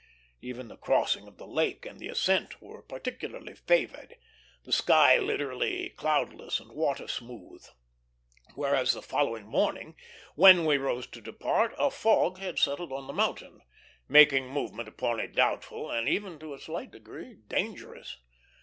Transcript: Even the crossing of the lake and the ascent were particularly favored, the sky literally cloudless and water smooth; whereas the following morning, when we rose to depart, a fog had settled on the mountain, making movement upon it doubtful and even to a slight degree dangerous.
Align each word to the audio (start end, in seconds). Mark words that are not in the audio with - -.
Even 0.41 0.67
the 0.67 0.77
crossing 0.77 1.27
of 1.27 1.37
the 1.37 1.45
lake 1.45 1.85
and 1.85 1.99
the 1.99 2.07
ascent 2.07 2.59
were 2.59 2.81
particularly 2.81 3.53
favored, 3.53 4.15
the 4.63 4.71
sky 4.71 5.19
literally 5.19 5.89
cloudless 5.89 6.59
and 6.59 6.71
water 6.71 7.07
smooth; 7.07 7.63
whereas 8.55 8.93
the 8.93 9.03
following 9.03 9.45
morning, 9.45 9.95
when 10.33 10.65
we 10.65 10.79
rose 10.79 11.05
to 11.05 11.21
depart, 11.21 11.75
a 11.77 11.91
fog 11.91 12.39
had 12.39 12.57
settled 12.57 12.91
on 12.91 13.05
the 13.05 13.13
mountain, 13.13 13.61
making 14.09 14.47
movement 14.49 14.89
upon 14.89 15.19
it 15.19 15.35
doubtful 15.35 15.91
and 15.91 16.09
even 16.09 16.39
to 16.39 16.55
a 16.55 16.59
slight 16.59 16.89
degree 16.89 17.35
dangerous. 17.47 18.17